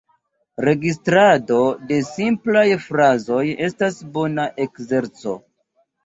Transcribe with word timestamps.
Registrado 0.67 1.57
de 1.91 1.99
simplaj 2.07 2.63
frazoj 2.85 3.43
estas 3.67 3.99
bona 4.15 4.47
ekzerco. 4.65 5.35